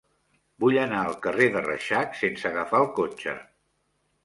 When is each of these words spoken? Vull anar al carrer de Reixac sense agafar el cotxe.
Vull 0.63 0.77
anar 0.83 1.01
al 1.01 1.17
carrer 1.25 1.51
de 1.57 1.61
Reixac 1.67 2.17
sense 2.23 2.51
agafar 2.51 2.83
el 2.87 2.91
cotxe. 3.03 3.39